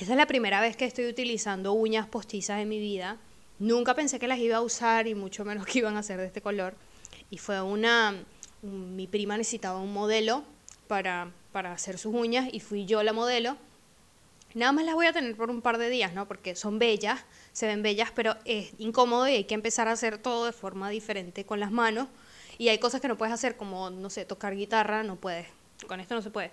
[0.00, 3.18] Esta es la primera vez que estoy utilizando uñas postizas en mi vida.
[3.58, 6.24] Nunca pensé que las iba a usar y mucho menos que iban a ser de
[6.24, 6.74] este color.
[7.28, 8.14] Y fue una...
[8.62, 10.42] Mi prima necesitaba un modelo
[10.88, 13.58] para, para hacer sus uñas y fui yo la modelo.
[14.54, 16.26] Nada más las voy a tener por un par de días, ¿no?
[16.26, 17.20] Porque son bellas,
[17.52, 20.88] se ven bellas, pero es incómodo y hay que empezar a hacer todo de forma
[20.88, 22.08] diferente con las manos.
[22.56, 25.46] Y hay cosas que no puedes hacer, como, no sé, tocar guitarra, no puedes.
[25.86, 26.52] Con esto no se puede.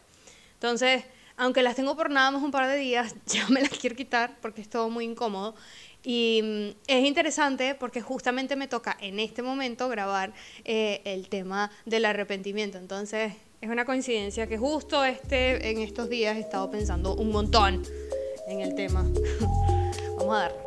[0.56, 1.06] Entonces,
[1.38, 4.38] aunque las tengo por nada más un par de días, ya me las quiero quitar
[4.42, 5.56] porque es todo muy incómodo.
[6.04, 10.34] Y mm, es interesante porque justamente me toca en este momento grabar
[10.66, 12.78] eh, el tema del arrepentimiento.
[12.78, 17.84] Entonces, es una coincidencia que justo este, en estos días he estado pensando un montón
[18.48, 19.04] en el tema.
[20.18, 20.67] Vamos a dar.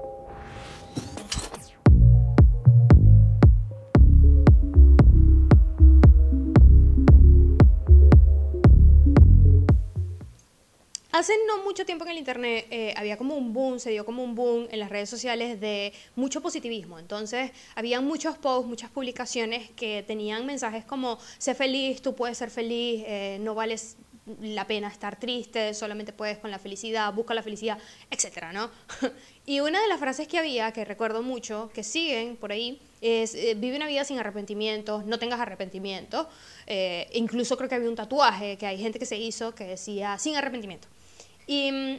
[11.21, 14.25] Hace no mucho tiempo en el Internet eh, había como un boom, se dio como
[14.25, 16.99] un boom en las redes sociales de mucho positivismo.
[16.99, 22.49] Entonces, había muchos posts, muchas publicaciones que tenían mensajes como, sé feliz, tú puedes ser
[22.49, 23.99] feliz, eh, no vales
[24.41, 27.77] la pena estar triste, solamente puedes con la felicidad, busca la felicidad,
[28.11, 28.71] etcétera, ¿no?
[29.45, 33.35] y una de las frases que había, que recuerdo mucho, que siguen por ahí, es
[33.35, 36.29] eh, vive una vida sin arrepentimientos, no tengas arrepentimientos.
[37.13, 40.35] incluso creo que había un tatuaje que hay gente que se hizo que decía sin
[40.35, 40.89] arrepentimiento.
[41.51, 41.97] Y mm,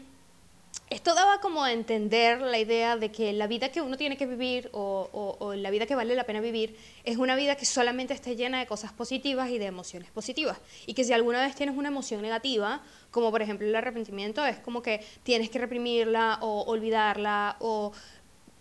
[0.89, 4.25] esto daba como a entender la idea de que la vida que uno tiene que
[4.25, 8.37] vivir o, la vida que vale la pena vivir es una vida que solamente esté
[8.37, 10.57] llena de cosas positivas y de emociones positivas.
[10.85, 14.57] Y que si alguna vez tienes una emoción negativa, como por ejemplo el arrepentimiento, es
[14.59, 17.91] como que tienes que reprimirla o olvidarla o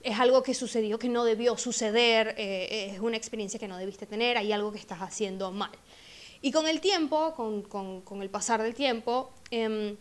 [0.02, 4.06] es algo que sucedió que no debió suceder, eh, es una experiencia que no debiste
[4.06, 5.70] tener, hay algo que estás haciendo mal.
[6.42, 9.96] Y con el tiempo, con, el pasar del tiempo, em,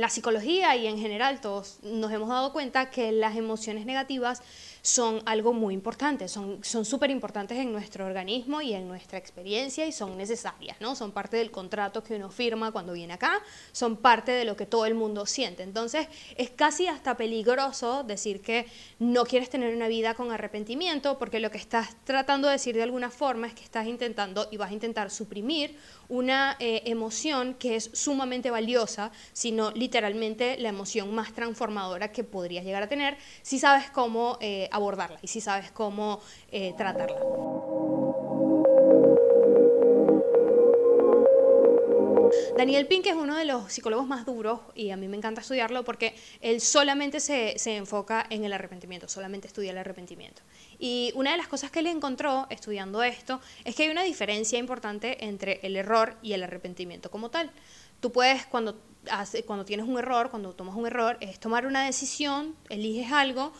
[0.00, 4.42] la psicología y en general todos nos hemos dado cuenta que las emociones negativas
[4.82, 9.92] son algo muy importante, son súper importantes en nuestro organismo y en nuestra experiencia y
[9.92, 10.94] son necesarias, ¿no?
[10.94, 13.42] Son parte del contrato que uno firma cuando viene acá,
[13.72, 15.62] son parte de lo que todo el mundo siente.
[15.62, 18.66] Entonces es casi hasta peligroso decir que
[18.98, 22.82] no quieres tener una vida con arrepentimiento porque lo que estás tratando de decir de
[22.82, 25.76] alguna forma es que estás intentando y vas a intentar suprimir
[26.08, 32.64] una eh, emoción que es sumamente valiosa, sino literalmente la emoción más transformadora que podrías
[32.64, 36.20] llegar a tener si sabes cómo eh, abordarla y si sabes cómo
[36.50, 37.20] eh, tratarla.
[42.56, 45.84] Daniel Pink es uno de los psicólogos más duros y a mí me encanta estudiarlo
[45.84, 50.42] porque él solamente se, se, enfoca en el arrepentimiento, solamente estudia el arrepentimiento.
[50.78, 54.58] Y una de las cosas que él encontró estudiando esto es que hay una diferencia
[54.58, 57.50] importante entre el error y el arrepentimiento como tal.
[58.00, 58.80] Tú puedes, cuando,
[59.46, 63.52] cuando tienes un error, cuando tomas un error, es tomar una decisión, eliges algo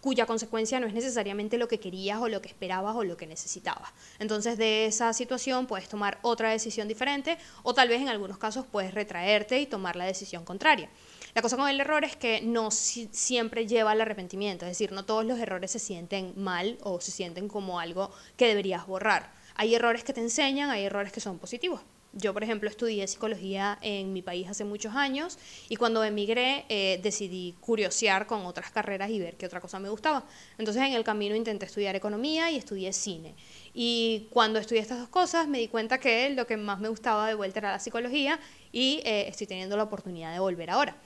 [0.00, 3.26] cuya consecuencia no es necesariamente lo que querías o lo que esperabas o lo que
[3.26, 3.90] necesitabas.
[4.18, 8.66] Entonces de esa situación puedes tomar otra decisión diferente o tal vez en algunos casos
[8.70, 10.88] puedes retraerte y tomar la decisión contraria.
[11.34, 15.04] La cosa con el error es que no siempre lleva al arrepentimiento, es decir, no
[15.04, 19.35] todos los errores se sienten mal o se sienten como algo que deberías borrar.
[19.56, 21.80] Hay errores que te enseñan, hay errores que son positivos.
[22.12, 26.98] Yo, por ejemplo, estudié psicología en mi país hace muchos años y cuando emigré eh,
[27.02, 30.24] decidí curiosear con otras carreras y ver qué otra cosa me gustaba.
[30.56, 33.34] Entonces en el camino intenté estudiar economía y estudié cine.
[33.74, 37.28] Y cuando estudié estas dos cosas me di cuenta que lo que más me gustaba
[37.28, 38.40] de vuelta era la psicología
[38.72, 40.96] y eh, estoy teniendo la oportunidad de volver ahora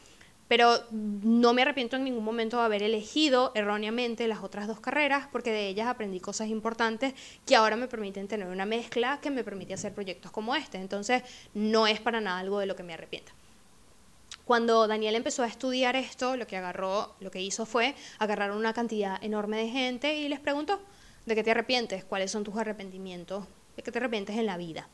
[0.50, 5.28] pero no me arrepiento en ningún momento de haber elegido erróneamente las otras dos carreras
[5.30, 7.14] porque de ellas aprendí cosas importantes
[7.46, 10.78] que ahora me permiten tener una mezcla que me permite hacer proyectos como este.
[10.78, 11.22] Entonces,
[11.54, 13.30] no es para nada algo de lo que me arrepienta.
[14.44, 18.72] Cuando Daniel empezó a estudiar esto, lo que agarró, lo que hizo fue agarrar una
[18.72, 20.80] cantidad enorme de gente y les preguntó,
[21.26, 22.02] ¿de qué te arrepientes?
[22.02, 23.44] ¿Cuáles son tus arrepentimientos?
[23.76, 24.88] ¿De qué te arrepientes en la vida?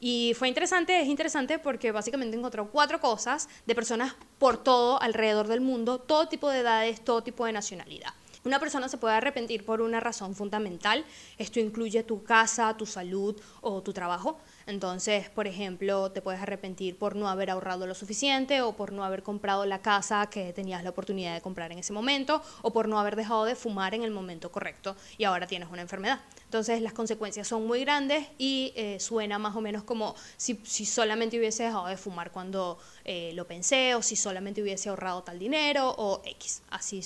[0.00, 5.46] Y fue interesante, es interesante porque básicamente encontró cuatro cosas de personas por todo alrededor
[5.46, 8.14] del mundo, todo tipo de edades, todo tipo de nacionalidad.
[8.42, 11.04] Una persona se puede arrepentir por una razón fundamental.
[11.36, 14.38] Esto incluye tu casa, tu salud o tu trabajo.
[14.70, 19.04] Entonces, por ejemplo, te puedes arrepentir por no haber ahorrado lo suficiente o por no
[19.04, 22.86] haber comprado la casa que tenías la oportunidad de comprar en ese momento o por
[22.86, 26.20] no haber dejado de fumar en el momento correcto y ahora tienes una enfermedad.
[26.44, 30.54] Entonces, las consecuencias son muy grandes y eh, suena más o menos como si,
[30.86, 35.40] solamente hubiese dejado de fumar cuando eh, lo pensé o si solamente hubiese ahorrado tal
[35.40, 36.62] dinero o X.
[36.70, 37.02] Así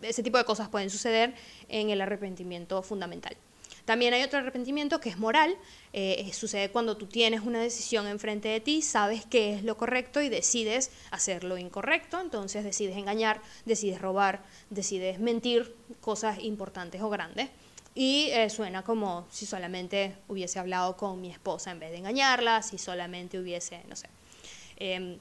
[0.00, 1.34] ese tipo de cosas pueden suceder
[1.68, 3.36] en el arrepentimiento fundamental.
[3.84, 5.56] También hay otro arrepentimiento que es moral,
[5.92, 10.22] eh, sucede cuando tú tienes una decisión enfrente de ti, sabes qué es lo correcto
[10.22, 17.10] y decides hacer lo incorrecto, entonces decides engañar, decides robar, decides mentir cosas importantes o
[17.10, 17.48] grandes.
[17.94, 22.62] Y eh, suena como si solamente hubiese hablado con mi esposa en vez de engañarla,
[22.62, 24.08] si solamente hubiese, no sé,
[24.76, 25.18] em,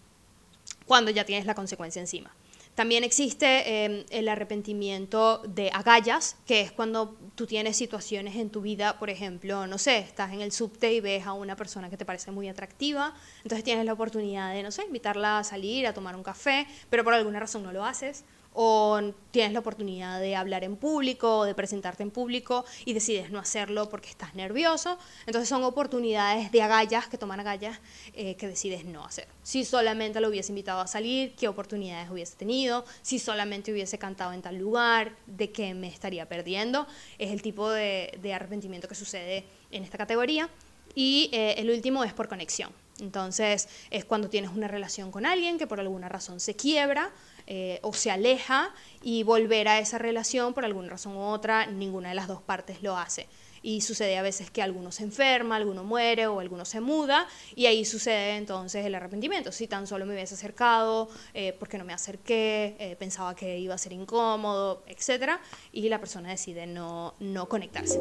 [0.85, 2.33] cuando ya tienes la consecuencia encima.
[2.75, 8.61] También existe em, el arrepentimiento de agallas, que es cuando tú tienes situaciones en tu
[8.61, 11.97] vida, por ejemplo, no sé, estás en el subte y ves a una persona que
[11.97, 13.13] te parece muy atractiva,
[13.43, 17.03] entonces tienes la oportunidad de, no sé, invitarla a salir, a tomar un café, pero
[17.03, 18.23] por alguna razón no lo haces
[18.53, 18.99] o
[19.31, 23.39] tienes la oportunidad de hablar en público o de presentarte en público y decides no
[23.39, 24.97] hacerlo porque estás nervioso.
[25.25, 27.79] Entonces son oportunidades de agallas, que toman agallas,
[28.13, 29.27] eh, que decides no hacer.
[29.43, 34.33] Si solamente lo hubiese invitado a salir, qué oportunidades hubiese tenido, si solamente hubiese cantado
[34.33, 36.87] en tal lugar, de qué me estaría perdiendo.
[37.17, 40.49] Es el tipo de, arrepentimiento que sucede en esta categoría.
[40.93, 42.73] Y eh, el último es por conexión.
[43.01, 47.11] Entonces es cuando tienes una relación con alguien que por alguna razón se quiebra
[47.47, 52.09] eh, o se aleja y volver a esa relación por alguna razón u otra, ninguna
[52.09, 53.27] de las dos partes lo hace.
[53.63, 57.67] Y sucede a veces que alguno se enferma, alguno muere o alguno se muda y
[57.67, 59.51] ahí sucede entonces el arrepentimiento.
[59.51, 63.75] Si tan solo me hubiese acercado, eh, porque no me acerqué, eh, pensaba que iba
[63.75, 65.33] a ser incómodo, etc.
[65.71, 67.99] Y la persona decide no, no conectarse.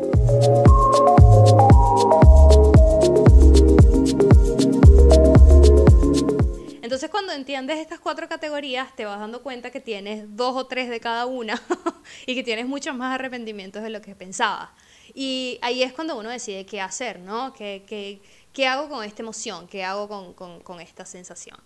[6.82, 10.88] Entonces cuando entiendes estas cuatro categorías te vas dando cuenta que tienes dos o tres
[10.88, 11.60] de cada una
[12.26, 14.70] y que tienes muchos más arrepentimientos de lo que pensabas.
[15.14, 17.52] Y ahí es cuando uno decide qué hacer, ¿no?
[17.52, 18.20] ¿Qué, qué,
[18.52, 19.66] qué hago con esta emoción?
[19.66, 21.58] ¿Qué hago con, con, esta sensación?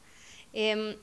[0.52, 0.96] Em,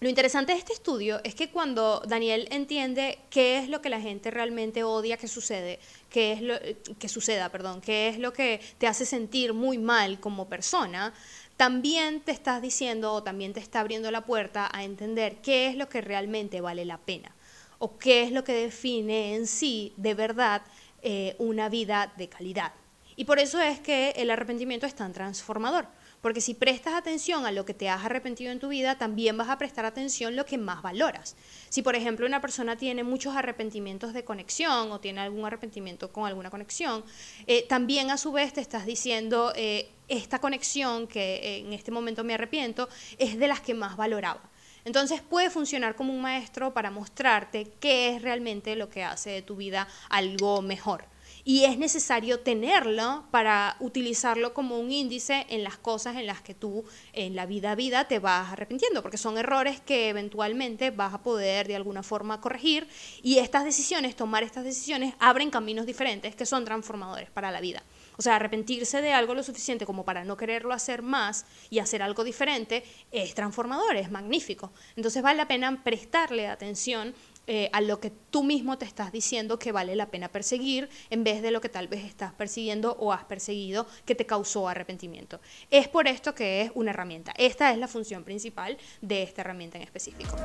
[0.00, 4.00] lo interesante de este estudio es que cuando Daniel entiende qué es lo que la
[4.00, 5.78] gente realmente odia que sucede,
[6.08, 6.54] qué es lo
[6.98, 11.12] que suceda, perdón, qué es lo que te hace sentir muy mal como persona,
[11.60, 15.76] también te estás diciendo o también te está abriendo la puerta a entender qué es
[15.76, 17.36] lo que realmente vale la pena
[17.78, 20.62] o qué es lo que define en sí de verdad
[21.02, 22.72] eh, una vida de calidad.
[23.14, 25.86] Y por eso es que el arrepentimiento es tan transformador
[26.20, 29.48] porque si prestas atención a lo que te has arrepentido en tu vida, también vas
[29.48, 31.36] a prestar atención a lo que más valoras.
[31.68, 36.26] Si, por ejemplo, una persona tiene muchos arrepentimientos de conexión o tiene algún arrepentimiento con
[36.26, 37.04] alguna conexión,
[37.46, 42.24] eh, también a su vez te estás diciendo, eh, esta conexión que en este momento
[42.24, 42.88] me arrepiento
[43.18, 44.42] es de las que más valoraba.
[44.84, 49.42] Entonces puede funcionar como un maestro para mostrarte qué es realmente lo que hace de
[49.42, 51.04] tu vida algo mejor
[51.44, 56.54] y es necesario tenerlo para utilizarlo como un índice en las cosas en las que
[56.54, 61.14] tú en la vida a vida te vas arrepintiendo, porque son errores que eventualmente vas
[61.14, 62.88] a poder de alguna forma corregir
[63.22, 67.82] y estas decisiones, tomar estas decisiones, abren caminos diferentes que son transformadores para la vida.
[68.16, 72.02] O sea, arrepentirse de algo lo suficiente como para no quererlo hacer más y hacer
[72.02, 74.72] algo diferente es transformador, es magnífico.
[74.96, 77.14] Entonces vale la pena prestarle atención
[77.52, 81.24] eh, a lo que tú mismo te estás diciendo que vale la pena perseguir en
[81.24, 85.40] vez de lo que tal vez estás persiguiendo o has perseguido que te causó arrepentimiento.
[85.68, 87.34] Es por esto que es una herramienta.
[87.36, 90.36] Esta es la función principal de esta herramienta en específico.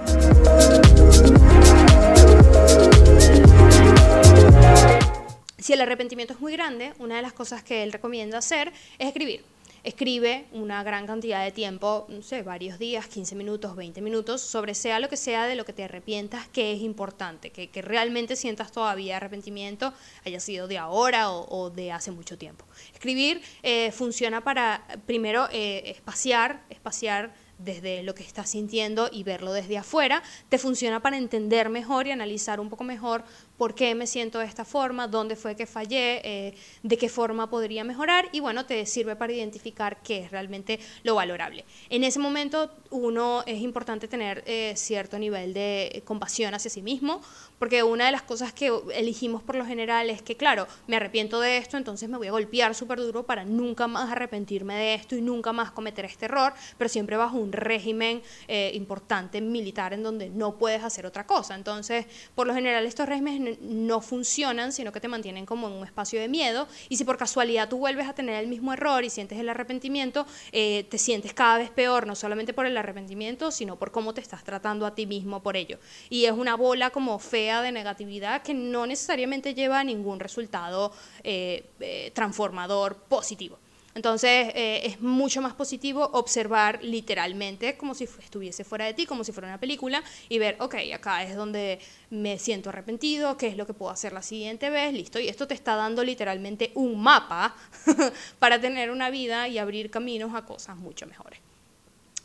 [5.60, 9.08] Si el arrepentimiento es muy grande, una de las cosas que él recomienda hacer es
[9.10, 9.55] escribir
[9.86, 14.74] escribe una gran cantidad de tiempo, no sé, varios días, 15 minutos, 20 minutos, sobre
[14.74, 18.72] sea lo que sea de lo que te arrepientas, que es importante, que, realmente sientas
[18.72, 19.94] todavía arrepentimiento,
[20.26, 22.66] haya sido de ahora o, de hace mucho tiempo.
[22.94, 29.54] Escribir eh, funciona para, primero, eh, espaciar, espaciar desde lo que estás sintiendo y verlo
[29.54, 33.24] desde afuera, te funciona para entender mejor y analizar un poco mejor
[33.58, 37.50] por qué me siento de esta forma, dónde fue que fallé, eh, de qué forma
[37.50, 41.66] podría mejorar y bueno, te sirve para identificar qué es realmente lo valorable.
[41.90, 47.22] En ese momento uno es importante tener eh, cierto nivel de compasión hacia sí mismo,
[47.60, 51.40] porque una de las cosas que elegimos por lo general es que, claro, me arrepiento
[51.40, 55.16] de esto, entonces me voy a golpear súper duro para nunca más arrepentirme de esto
[55.16, 60.30] y nunca más cometer este error, pero siempre bajo régimen eh, importante militar en donde
[60.30, 61.56] no puedes hacer otra cosa.
[61.56, 65.86] Entonces, por lo general estos regímenes no funcionan, sino que te mantienen como en un
[65.86, 66.68] espacio de miedo.
[66.90, 70.26] Y si por casualidad tú vuelves a tener el mismo error y sientes el arrepentimiento,
[70.52, 74.22] eh, te sientes cada vez peor, no solamente por el arrepentimiento, sino por cómo te
[74.22, 75.80] estás tratando a ti mismo por ello.
[76.10, 80.92] Y es una bola como fea de negatividad que no necesariamente lleva a ningún resultado
[81.24, 83.58] eh, transformador positivo.
[83.96, 89.24] Entonces eh, es mucho más positivo observar literalmente como si estuviese fuera de ti, como
[89.24, 93.56] si fuera una película y ver, ok, acá es donde me siento arrepentido, qué es
[93.56, 95.18] lo que puedo hacer la siguiente vez, listo.
[95.18, 97.56] Y esto te está dando literalmente un mapa
[98.40, 101.40] para tener una vida y abrir caminos a cosas mucho mejores.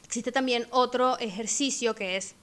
[0.05, 2.35] Existe también otro ejercicio que es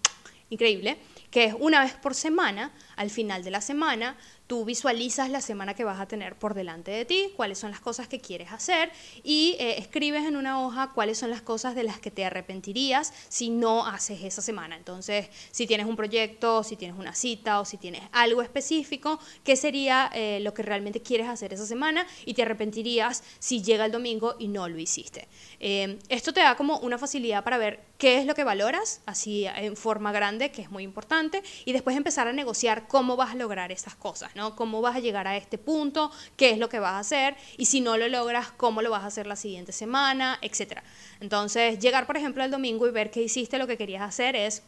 [0.50, 0.98] increíble,
[1.31, 4.15] que es una vez por semana, al final de la semana,
[4.48, 7.82] Tú visualizas la semana que vas a tener por delante de ti, cuáles son las
[7.82, 11.84] cosas que quieres hacer y eh, escribes en una hoja cuáles son las cosas de
[11.84, 14.77] las que te arrepentirías si no haces esa semana.
[14.77, 19.58] Entonces, si tienes un proyecto, si tienes una cita o si tienes algo específico, ¿qué
[19.58, 23.92] sería eh, lo que realmente quieres hacer esa semana y te arrepentirías si llega el
[23.92, 25.27] domingo y no lo hiciste?
[25.60, 29.46] Eh, esto te da como una facilidad para ver qué es lo que valoras, así
[29.46, 33.36] en forma grande, que es muy importante, y después empezar a negociar cómo vas a
[33.36, 34.37] lograr esas cosas.
[34.56, 37.65] Cómo vas a llegar a este punto, qué es lo que vas a hacer y
[37.65, 40.84] si no lo logras, cómo lo vas a hacer la siguiente semana, etcétera.
[41.20, 44.63] Entonces, llegar, por ejemplo, el domingo y ver que hiciste lo que querías hacer es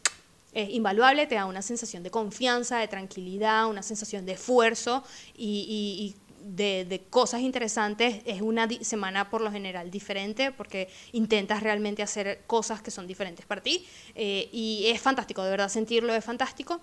[0.52, 5.04] invaluable, te da una sensación de confianza, de tranquilidad, una sensación de esfuerzo
[5.36, 8.22] y, de, cosas interesantes.
[8.24, 13.46] Es una semana por lo general diferente porque intentas realmente hacer cosas que son diferentes
[13.46, 16.80] para ti eh, y es fantástico, de verdad sentirlo es fantástico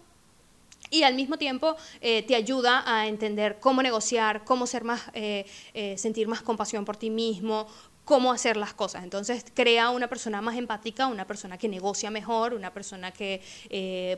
[0.89, 5.45] y al mismo tiempo eh, te ayuda a entender cómo negociar, cómo ser más, eh,
[5.73, 7.67] eh, sentir más compasión por ti mismo,
[8.05, 9.03] cómo hacer las cosas.
[9.03, 13.41] Entonces crea una persona más empática, una persona que negocia mejor, una persona que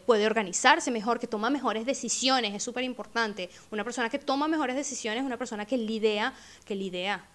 [0.05, 3.49] puede organizarse mejor, que toma mejores decisiones, es súper importante.
[3.71, 6.33] Una persona que toma mejores decisiones, una persona que lidea,
[6.65, 7.27] que lidea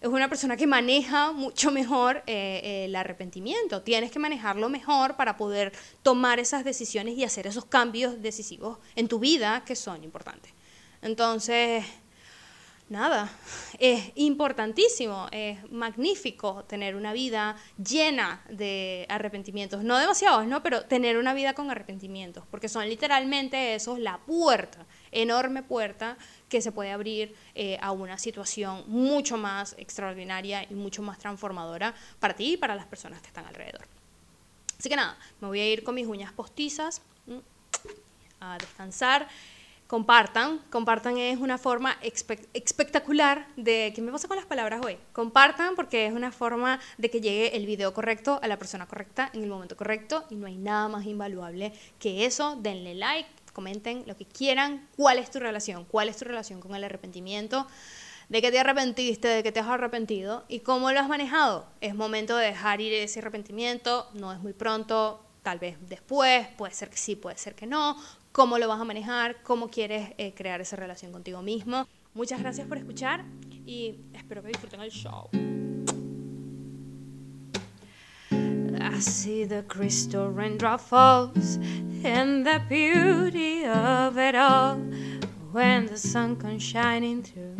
[0.00, 3.82] es una persona que maneja mucho mejor eh, el arrepentimiento.
[3.82, 9.08] Tienes que manejarlo mejor para poder tomar esas decisiones y hacer esos cambios decisivos en
[9.08, 10.52] tu vida que son importantes.
[11.02, 11.84] Entonces,
[12.88, 13.30] nada,
[13.78, 20.62] es importantísimo, es magnífico tener una vida llena de arrepentimientos, no demasiados, ¿no?
[20.62, 26.16] Pero tener una vida con arrepentimientos, porque son literalmente esos la puerta, enorme puerta
[26.48, 31.94] que se puede abrir eh, a una situación mucho más extraordinaria y mucho más transformadora
[32.18, 33.86] para ti y para las personas que están alrededor.
[34.78, 37.02] Así que nada, me voy a ir con mis uñas postizas
[38.40, 39.28] a descansar
[39.90, 40.60] compartan.
[40.70, 41.96] Compartan es una forma
[42.54, 43.90] espectacular de...
[43.92, 44.96] ¿Qué me pasa con las palabras hoy?
[45.12, 49.30] Compartan porque es una forma de que llegue el video correcto a la persona correcta
[49.34, 52.54] en el momento correcto y no hay nada más invaluable que eso.
[52.54, 54.88] Denle like, comenten lo que quieran.
[54.96, 55.84] ¿Cuál es tu relación?
[55.84, 57.66] ¿Cuál es tu relación con el arrepentimiento?
[58.28, 59.28] ¿De qué te arrepentiste?
[59.28, 60.44] ¿De qué te has arrepentido?
[60.48, 61.66] ¿Y cómo lo has manejado?
[61.80, 64.08] Es momento de dejar ir ese arrepentimiento.
[64.14, 65.24] No es muy pronto.
[65.42, 67.96] Tal vez después, puede ser que sí, puede ser que no
[68.32, 71.86] cómo lo vas a manejar, cómo quieres eh, crear esa relación contigo mismo.
[72.14, 73.24] Muchas gracias por escuchar
[73.66, 75.28] y espero que disfruten el show.
[79.00, 81.56] I see the crystal raindrop falls
[82.04, 84.76] and the beauty of it all
[85.52, 87.56] when the sun comes shining through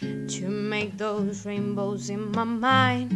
[0.00, 3.12] to make those rainbows in my mind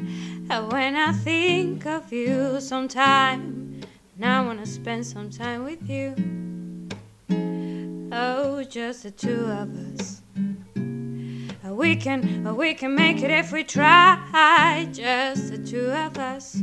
[0.50, 3.81] and when I think of you sometime
[4.19, 6.14] Now I wanna spend some time with you.
[8.12, 10.24] Oh, just the two of us.
[11.75, 14.88] We can, we can make it if we try.
[14.93, 16.62] Just the two of us.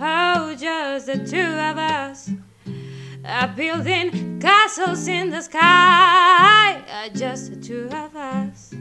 [0.00, 2.30] Oh, just the two of us.
[3.24, 6.82] Uh, building castles in the sky.
[6.90, 8.74] Uh, just the two of us.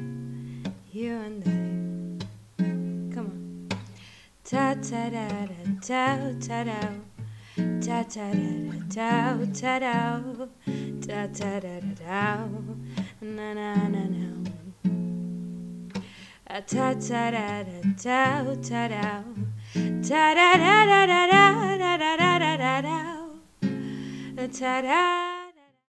[0.91, 2.63] You and I.
[3.13, 3.69] Come on.
[4.43, 6.79] Ta ta da da ta ta da
[7.79, 10.47] ta ta da da ta da ta ta
[11.07, 11.59] da da
[11.99, 12.49] da
[13.21, 14.25] na na na na
[16.69, 19.23] ta ta da da ta ta da
[20.07, 23.01] ta da da da da da da da da da
[24.49, 25.24] da da